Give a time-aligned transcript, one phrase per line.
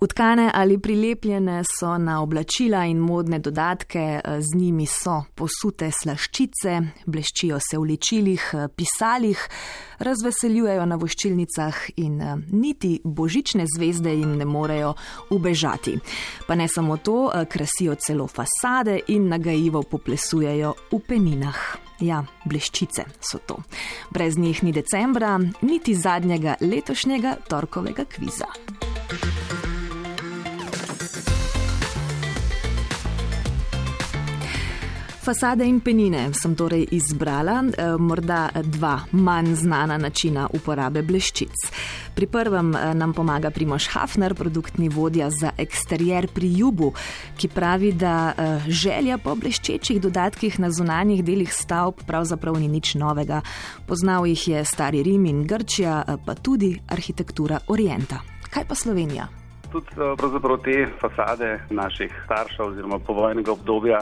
[0.00, 7.58] Utkane ali prilepljene so na oblačila in modne dodatke, z njimi so posute slaščice, bleščijo
[7.70, 8.44] se v ličilih,
[8.76, 9.40] pisalih,
[9.98, 12.22] razveseljujejo na voščilnicah in
[12.52, 14.94] niti božične zvezde jim ne morejo
[15.34, 15.98] ubežati.
[16.46, 21.58] Pa ne samo to, krasijo celo fasade in nagajivo poplesujejo v peninah.
[22.00, 23.58] Ja, bleščice so to.
[24.14, 28.46] Brez njih ni decembra, niti zadnjega letošnjega torkovega kviza.
[35.28, 41.52] Fasade in penine sem torej izbrala, eh, morda dva manj znana načina uporabe bleščic.
[42.16, 46.94] Pri prvem eh, nam pomaga Primoš Hafner, produktni vodja za eksterjer pri Jubu,
[47.36, 52.94] ki pravi, da eh, želja po bleščečih dodatkih na zunanjih delih stavb pravzaprav ni nič
[52.94, 53.42] novega.
[53.86, 58.22] Poznal jih je stari Rim in Grčija, pa tudi arhitektura Orienta.
[58.48, 59.28] Kaj pa Slovenija?
[59.68, 59.92] Tudi
[60.64, 64.00] te fasade naših staršev oziroma povojnega obdobja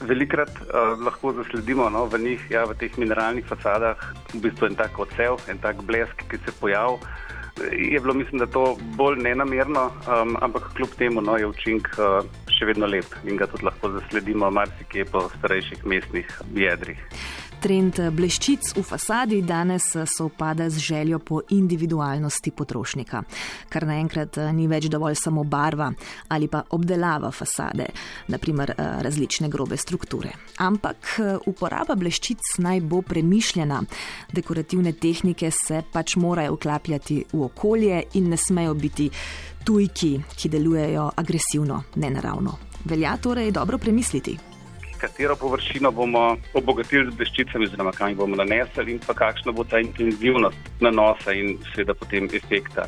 [0.00, 3.96] Velikrat uh, lahko zasledimo no, v njih, ja, v teh mineralnih fasadah,
[4.34, 7.00] v bistvu en tak odsev, en tak blesk, ki se pojavi.
[7.72, 12.20] Je bilo, mislim, da to bolj nenamerno, um, ampak kljub temu no, je učink uh,
[12.52, 17.00] še vedno lep in ga tudi lahko zasledimo marsikje po starejših mestnih jedrih.
[17.60, 23.22] Trend bleščic v fasadi danes sovpada z željo po individualnosti potrošnika,
[23.68, 25.90] kar naenkrat eh, ni več dovolj samo barva
[26.28, 27.86] ali pa obdelava fasade,
[28.28, 30.32] naprimer eh, različne grobe strukture.
[30.58, 33.82] Ampak eh, uporaba bleščic naj bo premišljena.
[34.32, 39.08] Dekorativne tehnike se pač morajo vklapljati v okolje in ne smejo biti
[39.64, 42.58] tujki, ki delujejo agresivno, nenaravno.
[42.84, 44.36] Velja torej dobro premisliti
[45.00, 49.64] katero površino bomo obogatili z bleščicami, oziroma kam jih bomo nanesli, in pa kakšna bo
[49.64, 52.86] ta intenzivnost nanosa in seveda potem efekta.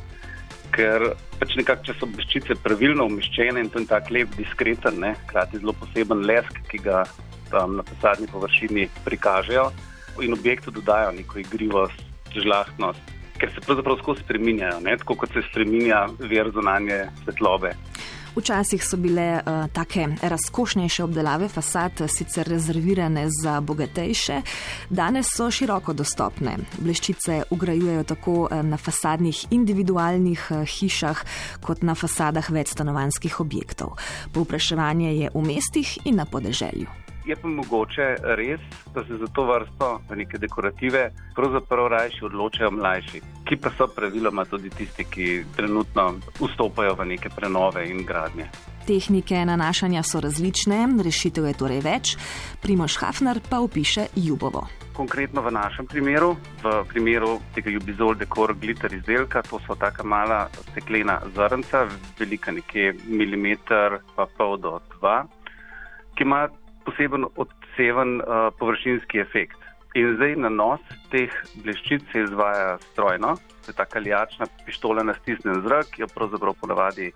[0.74, 5.62] Ker pač nekako, če so bleščice pravilno umeščene in to je tako lep, diskreten, hkrati
[5.62, 7.04] zelo poseben lesk, ki ga
[7.50, 9.70] tam na fasadni površini prikažejo
[10.20, 12.02] in objektu dodajo neko igrivost,
[12.34, 14.97] žlahtnost, ker se pravzaprav skozi spreminjajo, ne?
[14.98, 17.72] tako kot se spreminja ver zunanje svetlobe.
[18.38, 24.43] Včasih so bile uh, take razkošnejše obdelave fasad sicer rezervirane za bogatejše,
[24.91, 26.54] danes so široko dostopne.
[26.78, 30.47] Bleščice ugrajujejo tako uh, na fasadnih individualnih
[30.78, 31.25] hišah,
[31.66, 33.98] kot na fasadah večstanovanskih objektov.
[34.32, 38.06] Povpraševanje je v mestih in na podeželju je pa mogoče
[38.41, 38.61] res,
[38.94, 44.44] da se za to vrsto neke dekorative pravzaprav rajši odločajo mlajši, ki pa so praviloma
[44.44, 48.49] tudi tisti, ki trenutno vstopajo v neke prenove in gradnje.
[48.89, 52.16] Tehnike nanašanja so različne, rešitev je torej več.
[52.62, 54.65] Primoš Hafner pa opiše Jubovo.
[54.97, 60.47] Konkretno v našem primeru, v primeru tega Jubizol Decor Glitter izdelka, to so taka mala
[60.71, 61.84] steklena zrnca,
[62.19, 65.21] velika nekje milimeter pa pol do dva,
[66.16, 66.49] ki ima
[66.88, 69.60] poseben odseven uh, površinski efekt.
[69.94, 70.81] In zdaj na nos
[71.12, 71.32] teh
[71.65, 77.10] bleščic se izvaja strojno, je ta kaljačna pištola na stisnen zrak, ki jo pravzaprav ponavadi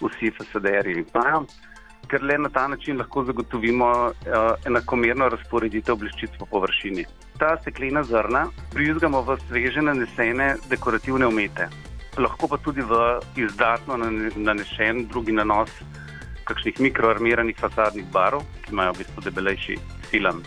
[0.00, 1.44] vsi fasaderji imajo,
[2.08, 4.12] ker le na ta način lahko zagotovimo uh,
[4.66, 7.04] enakomerno razporeditev bleščic po površini.
[7.38, 11.68] Ta steklena zrna prizgamo v sveže nanesene dekorativne umete,
[12.18, 13.98] lahko pa tudi v izdatno
[14.36, 15.70] nanešen drugi nanos
[16.48, 20.42] kakšnih mikroarmiranih fasadnih barov, ki imajo v bistvu debelejši filam.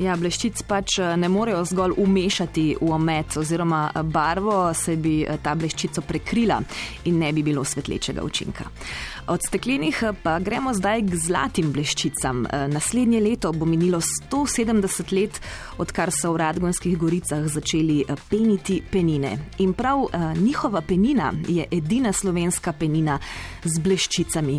[0.00, 5.20] Ja, bleščic pač eh, ne morejo zgolj umešati v omet oziroma eh, barvo, se bi
[5.20, 6.56] eh, ta bleščico prekrila
[7.10, 8.64] in ne bi bilo svetlečega učinka.
[9.30, 12.46] Od steklenih pa gremo zdaj k zlatim bleščicam.
[12.72, 15.36] Naslednje leto bo minilo 170 let,
[15.78, 18.00] odkar so v Radgonskih goricah začeli
[18.30, 19.36] peniti penine.
[19.62, 20.08] In prav
[20.40, 23.20] njihova penina je edina slovenska penina
[23.62, 24.56] z bleščicami.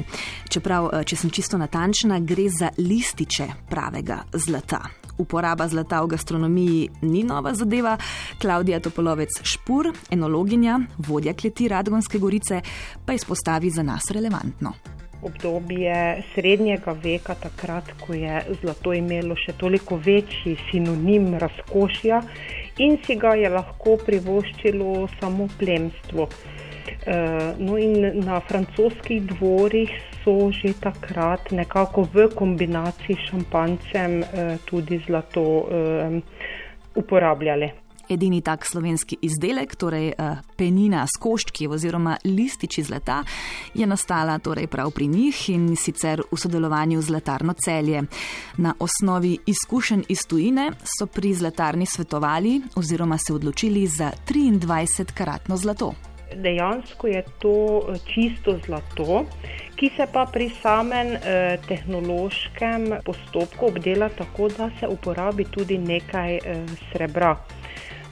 [0.48, 7.24] Čeprav, če sem čisto natančna, gre za lističe pravega zlata uporaba zlata v gastronomiji ni
[7.24, 7.98] nova zadeva.
[8.42, 12.62] Klaudija Topolovec Špur, enologinja, vodja kleti Radgonske gorice,
[13.06, 14.74] pa izpostavi za nas relevantno.
[15.22, 22.24] Obdobje srednjega veka, takrat, ko je zlato imelo še toliko večji sinonim razkošja
[22.82, 26.26] in si ga je lahko privoščilo samo plemstvo.
[27.06, 29.90] Eh, no, in na francoskih dvorih
[30.24, 36.22] so že takrat nekako v kombinaciji s šampancem eh, tudi zlato eh,
[36.96, 37.72] uporabljali.
[38.10, 40.12] Edini tak slovenski izdelek, torej
[40.58, 43.22] penina s koščki oziroma lističi zlata,
[43.74, 48.04] je nastala torej prav pri njih in sicer v sodelovanju z Zlatarno celje.
[48.58, 55.94] Na osnovi izkušenj iz tujine so pri zlatarni svetovali oziroma se odločili za 23-karatno zlato
[56.36, 57.56] Dejansko je to
[58.14, 59.26] čisto zlato,
[59.76, 66.36] ki se pa pri samem eh, tehnološkem postopku obdela tako, da se uporabi tudi nekaj
[66.36, 67.36] eh, srebra.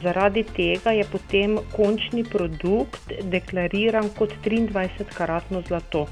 [0.02, 6.06] Zaradi tega je potem končni produkt deklariran kot 23-karatno zlato.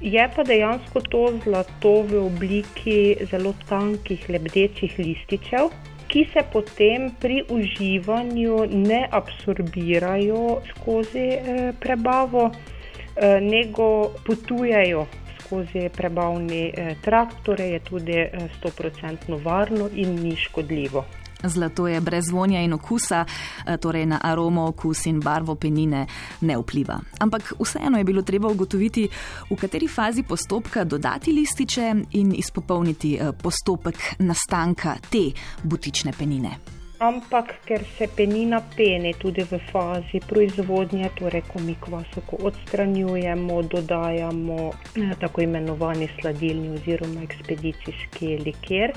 [0.00, 5.70] Je pa dejansko to zlato v obliki zelo tankih lebdečih lističev,
[6.08, 15.06] ki se potem pri uživanju ne absorbirajo skozi eh, prebavo, eh, nego potujejo
[15.40, 18.18] skozi prebavni eh, trakt, torej je tudi
[18.62, 21.04] 100% varno in ni škodljivo.
[21.48, 26.06] Zlato je brez vonja in okusa, eh, torej na aromo, okus in barvo penine
[26.40, 27.00] ne vpliva.
[27.18, 29.08] Ampak vseeno je bilo treba ugotoviti,
[29.50, 35.30] v kateri fazi postopka dodati lističe in izpopolniti eh, postopek nastanka te
[35.62, 36.58] butične penine.
[36.98, 44.60] Ampak ker se penina peni tudi v fazi proizvodnje, torej ko mi kvasoko odstranjujemo, dodajamo
[44.72, 48.96] eh, tako imenovani sladilni oziroma ekspedicijski liker.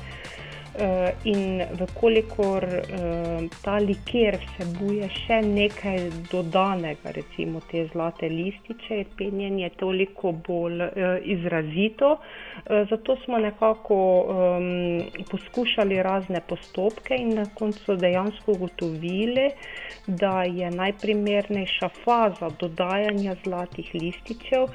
[0.70, 9.08] Uh, in vkolikor uh, ta liker vsebuje še nekaj dodanega, recimo te zlate lističe, je
[9.18, 12.20] penjenje toliko bolj uh, izrazito.
[12.90, 14.66] Zato smo nekako um,
[15.32, 19.48] poskušali razne postopke in na koncu dejansko ugotovili,
[20.08, 24.68] da je najprimernejša faza dodajanja zlatih lističev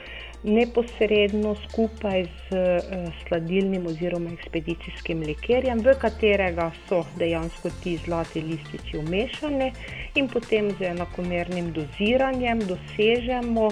[0.45, 8.99] neposredno skupaj z uh, sladilnim oziroma ekspedicijskim likerjem, v katerega so dejansko ti zlati lističi
[8.99, 9.73] umešani
[10.15, 13.71] in potem z enakomernim doziranjem dosežemo,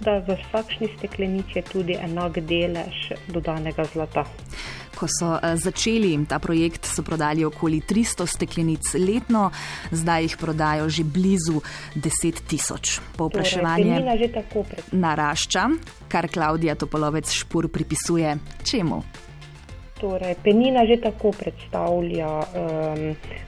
[0.00, 4.24] da v vsakšni steklenici je tudi enak delež dodanega zlata.
[5.02, 9.48] Ko so eh, začeli ta projekt, so prodali okoli 300 steklenic letno,
[9.90, 11.58] zdaj jih prodajo že blizu
[11.98, 13.00] 10 tisoč.
[13.18, 15.66] Povpraševanje torej, narašča,
[16.06, 19.02] kar Klaudija Topolovec Špur pripisuje čemu.
[20.02, 23.02] Torej, penina že tako predstavlja um,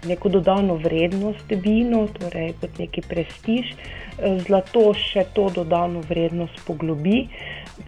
[0.07, 3.75] neko dodano vrednost vinu, torej kot neki prestiž.
[4.47, 7.25] Zlato še to dodano vrednost poglobi.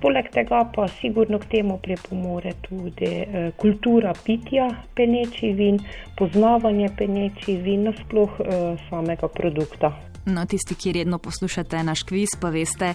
[0.02, 4.66] Poleg tega pa sigurno k temu pripomore tudi eh, kultura pitja
[4.98, 5.78] penečih vin,
[6.18, 9.94] poznavanje penečih vin, nasploh eh, samega produkta.
[10.26, 12.94] No, tisti, ki redno poslušate naš kviz, pa veste,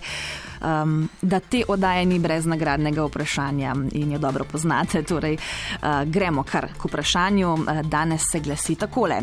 [0.60, 5.04] um, da te oddaje ni brez nagradnega vprašanja in jo dobro poznate.
[5.04, 7.54] Torej, uh, gremo kar k vprašanju.
[7.54, 9.22] Uh, danes se glasi takole.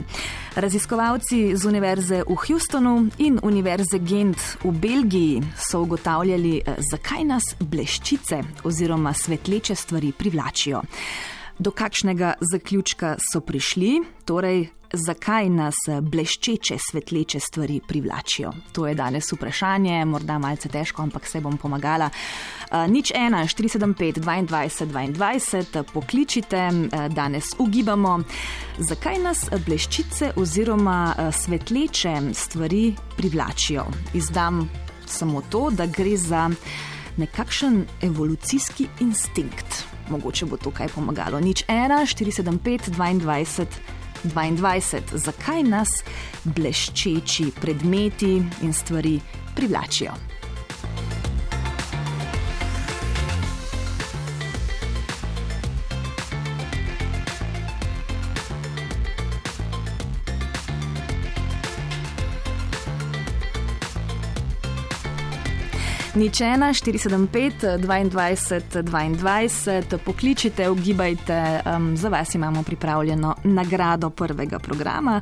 [0.57, 7.53] Raziskovalci z Univerze v Houstonu in Univerze Gent v Belgiji so ugotavljali, uh, zakaj nas
[7.61, 10.83] bleščice oziroma svetleče stvari privlačijo.
[11.59, 18.53] Do kakšnega zaključka so prišli, torej zakaj nas bleščeče, svetleče stvari privlačijo?
[18.73, 22.11] To je danes vprašanje, morda malce težko, ampak se bom pomagala.
[22.71, 28.19] Uh, nič 1, 475, 22, 22, pokličite, uh, danes ugibamo,
[28.79, 33.87] zakaj nas bleščice oziroma uh, svetleče stvari privlačijo.
[34.15, 34.69] Izdam
[35.07, 36.49] samo to, da gre za
[37.17, 39.85] nekakšen evolucijski instinkt.
[40.11, 41.41] Mogoče bo to kaj pomagalo.
[41.41, 43.98] Nič 1, 475, 22.
[44.25, 45.19] 22.
[45.19, 45.89] Zakaj nas
[46.45, 49.19] bleščeči predmeti in stvari
[49.55, 50.38] privlačijo?
[66.19, 75.21] Nič ena, 475, 22, 22, pokličite, ugibajte, um, za vas imamo pripravljeno nagrado prvega programa.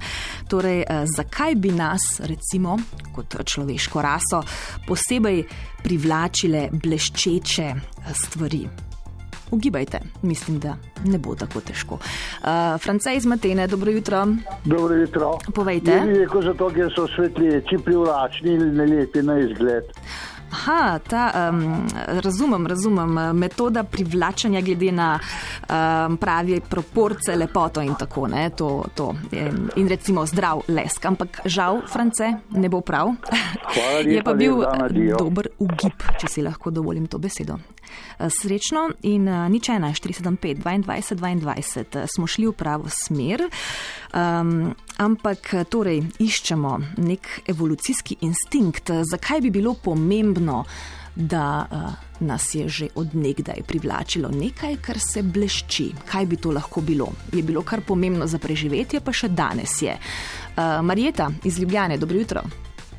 [0.48, 2.78] Torej, uh, zakaj bi nas, recimo,
[3.14, 4.40] kot človeško raso,
[4.88, 5.42] posebej
[5.84, 8.64] privlačile bleščeče uh, stvari?
[9.50, 11.94] Ugibajte, mislim, da ne bo tako težko.
[11.94, 14.26] Uh, Francej iz Matene, dobro jutro.
[14.64, 15.36] Dobro jutro.
[15.54, 16.00] Povejte.
[16.00, 19.92] Ne, zato, ker so svetleči privlačni in lepi na izgled.
[20.50, 23.36] Aha, ta, um, razumem, razumem.
[23.36, 28.56] Metoda privlačanja glede na um, pravi proporce, lepoto in tako naprej.
[28.56, 29.14] To, to.
[29.76, 31.04] In recimo zdrav lesk.
[31.04, 33.14] Ampak žal, France, ne bo prav.
[34.06, 34.62] Je pa bil
[35.18, 37.58] dober ugib, če si lahko dovolim to besedo.
[38.18, 43.44] Eh, srečno in uh, nič 1, 475, 22, 22 smo šli v pravo smer.
[44.14, 50.64] Um, ampak torej iščemo nek evolucijski instinkt, zakaj bi bilo pomembno,
[51.16, 51.78] da uh,
[52.20, 55.92] nas je že odnegdaj privlačilo nekaj, kar se blešči.
[56.04, 57.08] Kaj bi to lahko bilo?
[57.32, 59.96] Je bilo kar pomembno za preživetje, pa še danes je.
[59.96, 62.42] Uh, Marjeta iz Ljubljane, dobro jutro.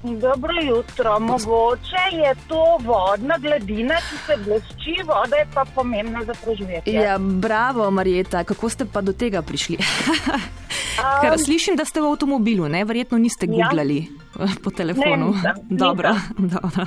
[0.03, 1.19] Dobro jutro.
[1.19, 6.93] Mogoče je to vodna gladina, ki se blešči, voda je pa pomembna za preživetje.
[6.93, 9.77] Ja, bravo, Marjeta, kako ste pa do tega prišli?
[10.97, 12.83] Ker Um, slišim, da ste v avtomobilu, ne?
[12.85, 13.51] verjetno niste Ja.
[13.53, 13.99] googlali
[14.39, 15.27] eh, po telefonu.
[15.33, 16.85] nisem, dobro, dobro.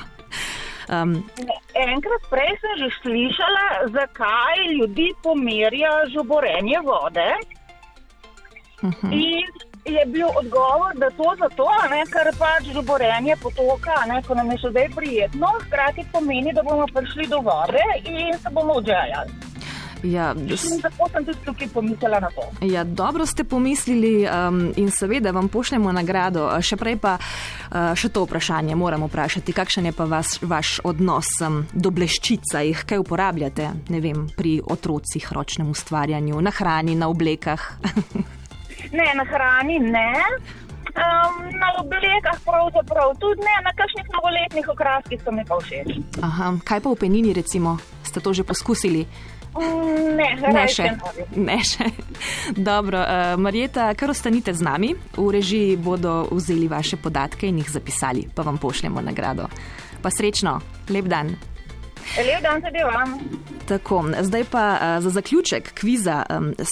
[0.91, 1.23] Um,
[1.75, 3.65] Enkrat prej sem že slišala,
[3.95, 7.31] zakaj ljudi pomirja žuborenje vode.
[8.83, 9.13] uh -huh.
[9.13, 9.47] In
[9.87, 14.59] je bil odgovor, da to zato, ne, ker pač žuborenje potoka, ne, ko nam je
[14.59, 19.31] še zdaj prijetno, hkrati pomeni, da bomo prišli do vode in se bomo odžajali.
[20.03, 22.45] Ja, In zato sem tudi tukaj pomislila na to.
[22.67, 26.49] Ja, dobro ste pomislili um, in seveda vam pošljemo nagrado.
[26.63, 29.53] Še prej pa uh, še to vprašanje moram vprašati.
[29.53, 32.65] Kakšen je pa vas, vaš odnos um, do bleščica?
[32.67, 37.71] Jih kaj uporabljate vem, pri otrocih, ročnem ustvarjanju, na hrani, na oblekah?
[38.93, 40.09] Ne, na hrani ne.
[40.97, 45.89] Um, na oblekah pravzaprav tudi ne, na kakšnih novoletnih okraskih so mi pa všeč.
[46.23, 47.79] Aha, kaj pa v penini recimo?
[48.03, 49.07] Ste to že poskusili?
[49.51, 50.87] Mm, ne, Ne še.
[51.35, 51.91] Ne še.
[52.55, 54.95] Dobro, uh, Marjeta, kar ostanite z nami.
[55.19, 59.51] V režiji bodo vzeli vaše podatke in jih zapisali, pa vam pošljemo nagrado.
[60.01, 61.35] Pa srečno, lep dan.
[62.19, 63.19] Lep dan tudi vam.
[63.71, 66.25] Tako, zdaj pa uh, za zaključek kviza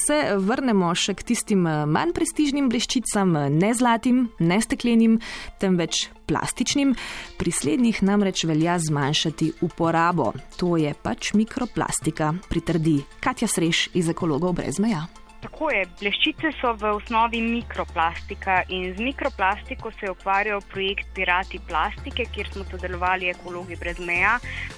[0.07, 5.21] se vrnemo še k tistim uh, manj prestižnim bleščicam, uh, ne zlatim, ne steklenim,
[5.63, 6.97] temveč plastičnim.
[7.39, 10.33] Pri slednjih namreč velja zmanjšati uporabo.
[10.59, 15.07] To je pač mikroplastika, pritrdi Katja Sreš iz Ekologov brez meja.
[15.39, 21.61] Tako je, bleščice so v osnovi mikroplastika in z mikroplastiko se je ukvarjal projekt Pirati
[21.69, 24.33] plastike, kjer smo sodelovali ekologi brez meja,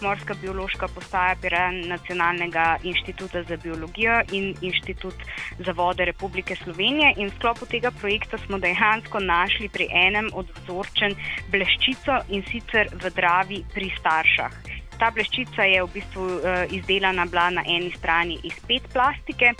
[0.04, 5.24] Morska biološka postaja Piran Nacionalnega inštituta za biologijo in Inštitut
[5.58, 7.14] za vode Republike Slovenije.
[7.16, 11.16] In v sklopu tega projekta smo dejansko našli pri enem od vzorčen
[11.48, 14.60] bleščico in sicer v Dravi pri staršah.
[15.00, 19.54] Ta bleščica je v bistvu uh, izdelana bila na eni strani iz pet plastike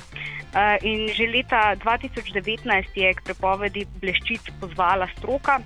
[0.83, 2.67] in že leta 2019
[2.97, 5.61] je k prepovedi bleščic pozvala stroka.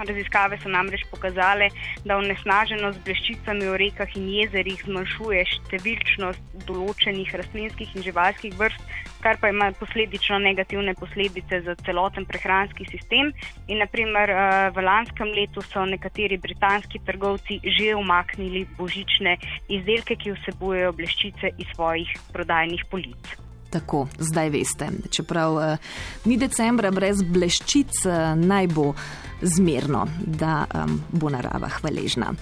[0.00, 1.68] Raziskave so namreč pokazale,
[2.04, 8.94] da onesnaženost z bleščicami v rekah in jezerih zmanjšuje številčnost določenih rastlinskih in živalskih vrst,
[9.20, 13.34] kar pa ima posledično negativne posledice za celoten prehranski sistem.
[13.68, 19.36] In naprimer eh, v lanskem letu so nekateri britanski trgovci že umaknili božične
[19.68, 23.49] izdelke, ki vsebujejo bleščice iz svojih prodajnih polic.
[23.70, 24.88] Tako, zdaj veste.
[25.10, 25.76] Čeprav uh,
[26.24, 28.92] ni decembra brez bleščic, uh, naj bo
[29.42, 32.32] zmerno, da um, bo narava hvaležna.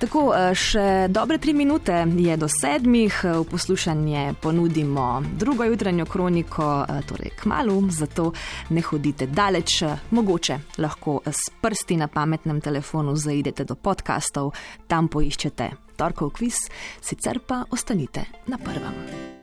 [0.00, 5.08] Tako, uh, še dobre tri minute je do sedmih, v poslušanje ponudimo
[5.42, 8.30] drugo jutranjo kroniko, uh, torej k malu, zato
[8.70, 14.54] ne hodite daleč, mogoče lahko s prsti na pametnem telefonu zaidete do podkastov,
[14.86, 16.62] tam poiščete torkov kviz,
[17.02, 19.39] sicer pa ostanite na prvem.